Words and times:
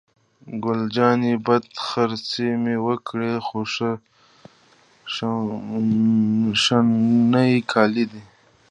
ګل 0.63 0.81
جانې: 0.95 1.33
بد 1.45 1.65
خرڅي 1.85 2.49
مې 2.63 2.75
وکړل، 2.87 3.35
خو 3.47 3.59
ښه 3.73 3.91
شبني 6.63 7.53
کالي 7.71 8.05
دي. 8.11 8.23